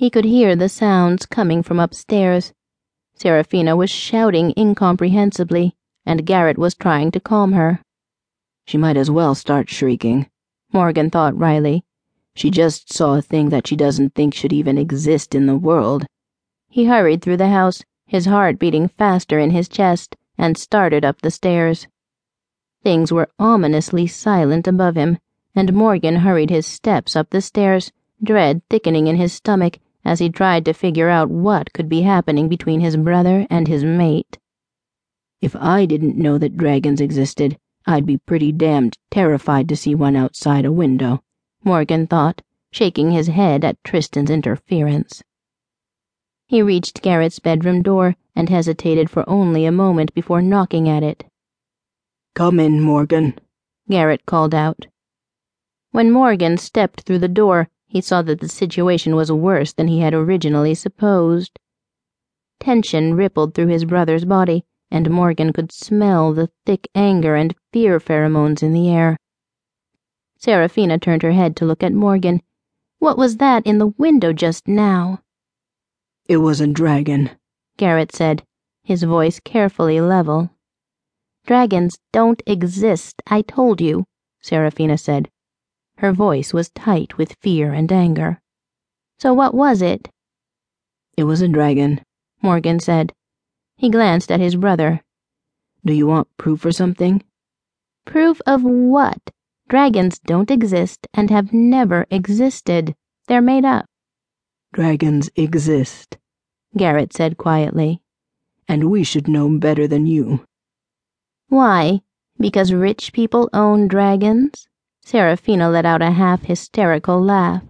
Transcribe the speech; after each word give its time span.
He 0.00 0.08
could 0.08 0.24
hear 0.24 0.56
the 0.56 0.70
sounds 0.70 1.26
coming 1.26 1.62
from 1.62 1.78
upstairs. 1.78 2.54
Seraphina 3.12 3.76
was 3.76 3.90
shouting 3.90 4.54
incomprehensibly, 4.56 5.76
and 6.06 6.24
Garret 6.24 6.56
was 6.56 6.74
trying 6.74 7.10
to 7.10 7.20
calm 7.20 7.52
her. 7.52 7.82
She 8.66 8.78
might 8.78 8.96
as 8.96 9.10
well 9.10 9.34
start 9.34 9.68
shrieking, 9.68 10.26
Morgan 10.72 11.10
thought 11.10 11.36
wryly. 11.36 11.84
She 12.34 12.50
just 12.50 12.90
saw 12.90 13.16
a 13.16 13.20
thing 13.20 13.50
that 13.50 13.66
she 13.66 13.76
doesn't 13.76 14.14
think 14.14 14.32
should 14.32 14.54
even 14.54 14.78
exist 14.78 15.34
in 15.34 15.44
the 15.44 15.58
world. 15.58 16.06
He 16.70 16.86
hurried 16.86 17.20
through 17.20 17.36
the 17.36 17.50
house, 17.50 17.84
his 18.06 18.24
heart 18.24 18.58
beating 18.58 18.88
faster 18.88 19.38
in 19.38 19.50
his 19.50 19.68
chest, 19.68 20.16
and 20.38 20.56
started 20.56 21.04
up 21.04 21.20
the 21.20 21.30
stairs. 21.30 21.88
Things 22.82 23.12
were 23.12 23.28
ominously 23.38 24.06
silent 24.06 24.66
above 24.66 24.94
him, 24.94 25.18
and 25.54 25.74
Morgan 25.74 26.16
hurried 26.16 26.48
his 26.48 26.64
steps 26.64 27.14
up 27.14 27.28
the 27.28 27.42
stairs, 27.42 27.92
dread 28.24 28.62
thickening 28.70 29.06
in 29.06 29.16
his 29.16 29.34
stomach 29.34 29.78
as 30.04 30.18
he 30.18 30.28
tried 30.28 30.64
to 30.64 30.72
figure 30.72 31.08
out 31.08 31.30
what 31.30 31.72
could 31.72 31.88
be 31.88 32.02
happening 32.02 32.48
between 32.48 32.80
his 32.80 32.96
brother 32.96 33.46
and 33.50 33.68
his 33.68 33.84
mate. 33.84 34.38
If 35.40 35.56
I 35.56 35.86
didn't 35.86 36.16
know 36.16 36.38
that 36.38 36.56
dragons 36.56 37.00
existed, 37.00 37.58
I'd 37.86 38.06
be 38.06 38.18
pretty 38.18 38.52
damned 38.52 38.98
terrified 39.10 39.68
to 39.68 39.76
see 39.76 39.94
one 39.94 40.16
outside 40.16 40.64
a 40.64 40.72
window, 40.72 41.22
Morgan 41.64 42.06
thought, 42.06 42.42
shaking 42.72 43.10
his 43.10 43.28
head 43.28 43.64
at 43.64 43.82
Tristan's 43.84 44.30
interference. 44.30 45.22
He 46.46 46.62
reached 46.62 47.02
Garret's 47.02 47.38
bedroom 47.38 47.82
door 47.82 48.16
and 48.34 48.48
hesitated 48.48 49.08
for 49.08 49.28
only 49.28 49.64
a 49.64 49.72
moment 49.72 50.14
before 50.14 50.42
knocking 50.42 50.88
at 50.88 51.02
it. 51.02 51.24
Come 52.34 52.60
in, 52.60 52.80
Morgan, 52.80 53.38
Garret 53.88 54.26
called 54.26 54.54
out. 54.54 54.86
When 55.90 56.10
Morgan 56.10 56.58
stepped 56.58 57.00
through 57.00 57.18
the 57.18 57.28
door, 57.28 57.68
he 57.90 58.00
saw 58.00 58.22
that 58.22 58.38
the 58.38 58.48
situation 58.48 59.16
was 59.16 59.32
worse 59.32 59.72
than 59.72 59.88
he 59.88 59.98
had 59.98 60.14
originally 60.14 60.74
supposed. 60.74 61.58
Tension 62.60 63.14
rippled 63.14 63.52
through 63.52 63.66
his 63.66 63.84
brother's 63.84 64.24
body, 64.24 64.64
and 64.92 65.10
Morgan 65.10 65.52
could 65.52 65.72
smell 65.72 66.32
the 66.32 66.50
thick 66.64 66.86
anger 66.94 67.34
and 67.34 67.52
fear 67.72 67.98
pheromones 67.98 68.62
in 68.62 68.72
the 68.72 68.88
air. 68.88 69.16
Seraphina 70.38 70.98
turned 70.98 71.22
her 71.22 71.32
head 71.32 71.56
to 71.56 71.64
look 71.64 71.82
at 71.82 71.92
Morgan. 71.92 72.42
What 73.00 73.18
was 73.18 73.38
that 73.38 73.66
in 73.66 73.78
the 73.78 73.88
window 73.98 74.32
just 74.32 74.68
now? 74.68 75.20
It 76.28 76.36
was 76.36 76.60
a 76.60 76.68
dragon, 76.68 77.30
Garret 77.76 78.14
said, 78.14 78.44
his 78.84 79.02
voice 79.02 79.40
carefully 79.40 80.00
level. 80.00 80.50
Dragons 81.44 81.98
don't 82.12 82.40
exist, 82.46 83.20
I 83.26 83.42
told 83.42 83.80
you, 83.80 84.04
Seraphina 84.40 84.96
said. 84.96 85.28
Her 86.00 86.12
voice 86.12 86.54
was 86.54 86.70
tight 86.70 87.18
with 87.18 87.36
fear 87.42 87.74
and 87.74 87.92
anger. 87.92 88.40
So 89.18 89.34
what 89.34 89.52
was 89.52 89.82
it? 89.82 90.08
It 91.14 91.24
was 91.24 91.42
a 91.42 91.48
dragon, 91.48 92.00
Morgan 92.40 92.80
said. 92.80 93.12
He 93.76 93.90
glanced 93.90 94.32
at 94.32 94.40
his 94.40 94.56
brother. 94.56 95.02
Do 95.84 95.92
you 95.92 96.06
want 96.06 96.34
proof 96.38 96.64
or 96.64 96.72
something? 96.72 97.22
Proof 98.06 98.40
of 98.46 98.64
what? 98.64 99.20
Dragons 99.68 100.18
don't 100.18 100.50
exist 100.50 101.06
and 101.12 101.28
have 101.28 101.52
never 101.52 102.06
existed. 102.10 102.94
They're 103.28 103.42
made 103.42 103.66
up. 103.66 103.84
Dragons 104.72 105.28
exist, 105.36 106.16
Garret 106.74 107.12
said 107.12 107.36
quietly. 107.36 108.00
And 108.66 108.90
we 108.90 109.04
should 109.04 109.28
know 109.28 109.50
better 109.58 109.86
than 109.86 110.06
you. 110.06 110.46
Why? 111.48 112.00
Because 112.38 112.72
rich 112.72 113.12
people 113.12 113.50
own 113.52 113.86
dragons? 113.86 114.66
Seraphina 115.10 115.68
let 115.68 115.84
out 115.84 116.02
a 116.02 116.12
half 116.12 116.42
hysterical 116.42 117.20
laugh. 117.20 117.64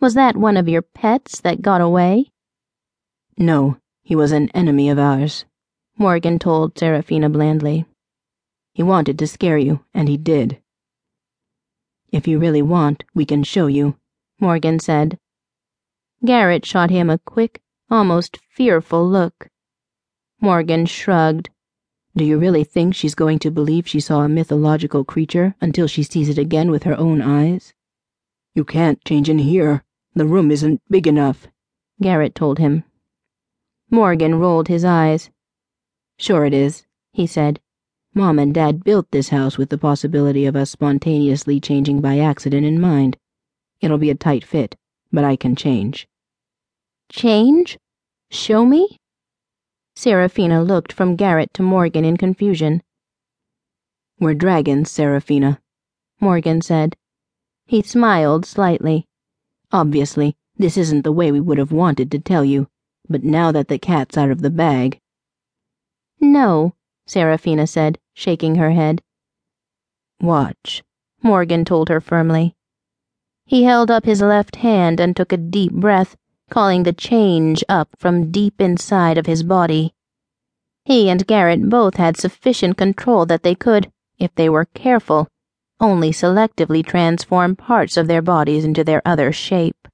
Was 0.00 0.14
that 0.14 0.36
one 0.36 0.56
of 0.56 0.68
your 0.68 0.82
pets 0.82 1.40
that 1.42 1.62
got 1.62 1.80
away? 1.80 2.32
No, 3.38 3.76
he 4.02 4.16
was 4.16 4.32
an 4.32 4.48
enemy 4.56 4.90
of 4.90 4.98
ours, 4.98 5.44
Morgan 5.96 6.40
told 6.40 6.76
Seraphina 6.76 7.30
blandly. 7.30 7.86
He 8.72 8.82
wanted 8.82 9.20
to 9.20 9.26
scare 9.28 9.56
you, 9.56 9.84
and 9.94 10.08
he 10.08 10.16
did. 10.16 10.60
If 12.10 12.26
you 12.26 12.40
really 12.40 12.62
want, 12.62 13.04
we 13.14 13.24
can 13.24 13.44
show 13.44 13.68
you, 13.68 13.94
Morgan 14.40 14.80
said. 14.80 15.16
Garret 16.24 16.66
shot 16.66 16.90
him 16.90 17.08
a 17.08 17.18
quick, 17.18 17.62
almost 17.88 18.40
fearful 18.50 19.08
look. 19.08 19.46
Morgan 20.40 20.86
shrugged. 20.86 21.50
Do 22.16 22.24
you 22.24 22.38
really 22.38 22.62
think 22.62 22.94
she's 22.94 23.16
going 23.16 23.40
to 23.40 23.50
believe 23.50 23.88
she 23.88 23.98
saw 23.98 24.20
a 24.20 24.28
mythological 24.28 25.04
creature 25.04 25.56
until 25.60 25.88
she 25.88 26.04
sees 26.04 26.28
it 26.28 26.38
again 26.38 26.70
with 26.70 26.84
her 26.84 26.96
own 26.96 27.20
eyes? 27.20 27.74
You 28.54 28.64
can't 28.64 29.04
change 29.04 29.28
in 29.28 29.38
here. 29.38 29.82
The 30.14 30.24
room 30.24 30.52
isn't 30.52 30.80
big 30.88 31.08
enough, 31.08 31.48
Garret 32.00 32.36
told 32.36 32.60
him. 32.60 32.84
Morgan 33.90 34.36
rolled 34.36 34.68
his 34.68 34.84
eyes. 34.84 35.30
Sure 36.16 36.44
it 36.44 36.54
is, 36.54 36.86
he 37.12 37.26
said. 37.26 37.60
Mom 38.14 38.38
and 38.38 38.54
Dad 38.54 38.84
built 38.84 39.10
this 39.10 39.30
house 39.30 39.58
with 39.58 39.70
the 39.70 39.78
possibility 39.78 40.46
of 40.46 40.54
us 40.54 40.70
spontaneously 40.70 41.58
changing 41.58 42.00
by 42.00 42.20
accident 42.20 42.64
in 42.64 42.80
mind. 42.80 43.16
It'll 43.80 43.98
be 43.98 44.10
a 44.10 44.14
tight 44.14 44.44
fit, 44.44 44.76
but 45.12 45.24
I 45.24 45.34
can 45.34 45.56
change. 45.56 46.06
Change? 47.08 47.76
Show 48.30 48.64
me? 48.64 49.00
Seraphina 49.96 50.62
looked 50.62 50.92
from 50.92 51.16
Garret 51.16 51.54
to 51.54 51.62
Morgan 51.62 52.04
in 52.04 52.16
confusion. 52.16 52.82
We're 54.18 54.34
dragons, 54.34 54.90
Seraphina, 54.90 55.60
Morgan 56.20 56.62
said. 56.62 56.96
He 57.66 57.82
smiled 57.82 58.44
slightly. 58.44 59.06
Obviously, 59.72 60.36
this 60.56 60.76
isn't 60.76 61.02
the 61.02 61.12
way 61.12 61.30
we 61.30 61.40
would 61.40 61.58
have 61.58 61.72
wanted 61.72 62.10
to 62.10 62.18
tell 62.18 62.44
you, 62.44 62.68
but 63.08 63.24
now 63.24 63.52
that 63.52 63.68
the 63.68 63.78
cat's 63.78 64.18
out 64.18 64.30
of 64.30 64.42
the 64.42 64.50
bag. 64.50 64.98
No, 66.20 66.74
Seraphina 67.06 67.66
said, 67.66 67.98
shaking 68.14 68.56
her 68.56 68.72
head. 68.72 69.02
Watch, 70.20 70.82
Morgan 71.22 71.64
told 71.64 71.88
her 71.88 72.00
firmly. 72.00 72.54
He 73.46 73.64
held 73.64 73.90
up 73.90 74.04
his 74.04 74.22
left 74.22 74.56
hand 74.56 75.00
and 75.00 75.16
took 75.16 75.32
a 75.32 75.36
deep 75.36 75.72
breath 75.72 76.16
calling 76.50 76.82
the 76.82 76.92
change 76.92 77.64
up 77.68 77.88
from 77.98 78.30
deep 78.30 78.60
inside 78.60 79.18
of 79.18 79.26
his 79.26 79.42
body. 79.42 79.92
He 80.84 81.08
and 81.08 81.26
Garrett 81.26 81.68
both 81.68 81.96
had 81.96 82.16
sufficient 82.16 82.76
control 82.76 83.26
that 83.26 83.42
they 83.42 83.54
could, 83.54 83.90
if 84.18 84.34
they 84.34 84.48
were 84.48 84.66
careful, 84.66 85.28
only 85.80 86.10
selectively 86.10 86.84
transform 86.84 87.56
parts 87.56 87.96
of 87.96 88.06
their 88.06 88.22
bodies 88.22 88.64
into 88.64 88.84
their 88.84 89.02
other 89.04 89.32
shape. 89.32 89.88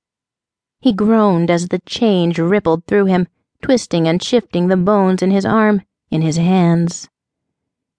He 0.81 0.93
groaned 0.93 1.51
as 1.51 1.69
the 1.69 1.81
change 1.87 2.39
rippled 2.39 2.87
through 2.87 3.07
him, 3.07 3.29
twisting 3.63 4.09
and 4.09 4.23
shifting 4.23 4.69
the 4.69 4.77
bones 4.77 5.23
in 5.23 5.31
his 5.31 5.45
arm, 5.45 5.83
in 6.11 6.23
his 6.23 6.37
hands. 6.37 7.09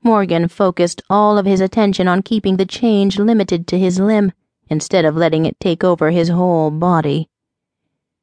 Morgan 0.03 0.47
focused 0.47 1.01
all 1.09 1.37
of 1.37 1.45
his 1.45 1.61
attention 1.61 2.07
on 2.07 2.23
keeping 2.23 2.57
the 2.57 2.65
change 2.65 3.19
limited 3.19 3.67
to 3.67 3.79
his 3.79 3.99
limb 3.99 4.31
instead 4.67 5.05
of 5.05 5.15
letting 5.15 5.45
it 5.45 5.59
take 5.59 5.83
over 5.83 6.11
his 6.11 6.29
whole 6.29 6.71
body. 6.71 7.29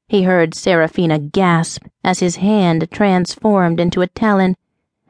He 0.09 0.23
heard 0.23 0.55
Seraphina 0.55 1.19
gasp 1.19 1.85
as 2.03 2.21
his 2.21 2.37
hand 2.37 2.89
transformed 2.91 3.79
into 3.79 4.01
a 4.01 4.07
talon, 4.07 4.57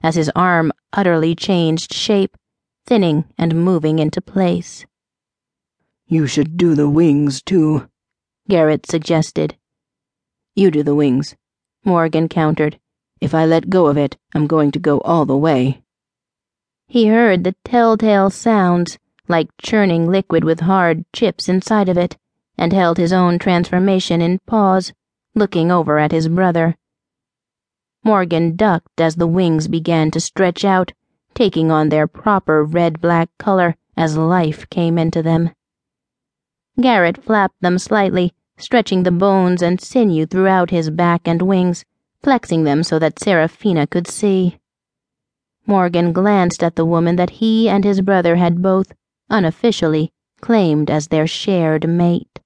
as 0.03 0.17
his 0.17 0.29
arm 0.35 0.73
utterly 0.93 1.37
changed 1.37 1.95
shape, 1.95 2.37
thinning 2.85 3.25
and 3.39 3.65
moving 3.65 4.01
into 4.01 4.21
place. 4.21 4.87
You 6.09 6.27
should 6.27 6.57
do 6.57 6.75
the 6.75 6.91
wings, 6.91 7.41
too, 7.41 7.89
Garrett 8.49 8.87
suggested. 8.87 9.57
You 10.57 10.73
do 10.73 10.83
the 10.83 10.97
wings, 10.97 11.37
Morgan 11.85 12.29
countered. 12.29 12.81
If 13.21 13.35
I 13.35 13.47
let 13.47 13.71
go 13.71 13.87
of 13.87 13.97
it, 13.97 14.17
I'm 14.35 14.49
going 14.49 14.73
to 14.73 14.81
go 14.81 14.99
all 15.03 15.27
the 15.27 15.37
way. 15.37 15.83
He 16.89 17.07
heard 17.07 17.45
the 17.45 17.55
telltale 17.65 18.31
sounds, 18.31 18.99
like 19.29 19.49
churning 19.63 20.11
liquid 20.11 20.43
with 20.43 20.61
hard 20.61 21.05
chips 21.13 21.49
inside 21.49 21.89
of 21.89 21.97
it 21.97 22.17
and 22.59 22.73
held 22.73 22.99
his 22.99 23.13
own 23.13 23.39
transformation 23.39 24.21
in 24.21 24.39
pause, 24.47 24.93
looking 25.35 25.71
over 25.71 25.99
at 25.99 26.13
his 26.13 26.29
brother. 26.29 26.77
Morgan 28.05 28.57
ducked 28.57 29.01
as 29.01 29.17
the 29.17 29.27
wings 29.27 29.69
began 29.69 30.11
to 30.11 30.21
stretch 30.21 30.65
out, 30.65 30.93
taking 31.35 31.71
on 31.71 31.89
their 31.89 32.07
proper 32.07 32.65
red 32.65 33.01
black 33.01 33.29
color 33.39 33.77
as 33.97 34.17
life 34.17 34.69
came 34.71 34.99
into 34.99 35.23
them. 35.23 35.51
Garret 36.81 37.23
flapped 37.23 37.61
them 37.61 37.79
slightly, 37.79 38.33
stretching 38.57 39.05
the 39.05 39.11
bones 39.11 39.63
and 39.63 39.81
sinew 39.81 40.27
throughout 40.27 40.71
his 40.71 40.91
back 40.91 41.27
and 41.27 41.43
wings, 41.43 41.85
flexing 42.23 42.65
them 42.65 42.83
so 42.83 42.99
that 42.99 43.19
Seraphina 43.19 43.87
could 43.87 44.07
see. 44.07 44.59
Morgan 45.67 46.13
glanced 46.13 46.63
at 46.63 46.77
the 46.77 46.87
woman 46.87 47.17
that 47.17 47.31
he 47.31 47.69
and 47.69 47.85
his 47.85 48.01
brother 48.01 48.37
had 48.37 48.63
both, 48.63 48.93
unofficially, 49.29 50.11
claimed 50.41 50.91
as 50.91 51.09
their 51.09 51.27
shared 51.27 51.89
mate. 51.89 52.41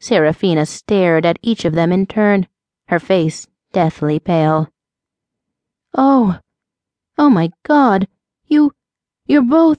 Seraphina 0.00 0.64
stared 0.64 1.26
at 1.26 1.38
each 1.42 1.64
of 1.64 1.74
them 1.74 1.92
in 1.92 2.06
turn, 2.06 2.48
her 2.88 2.98
face 2.98 3.46
deathly 3.72 4.18
pale. 4.18 4.72
Oh, 5.94 6.38
oh 7.18 7.30
my 7.30 7.50
God, 7.64 8.08
you, 8.46 8.72
you're 9.26 9.42
both, 9.42 9.78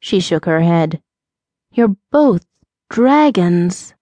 she 0.00 0.18
shook 0.20 0.44
her 0.44 0.60
head. 0.60 1.00
You're 1.72 1.96
both 2.10 2.44
dragons. 2.90 3.94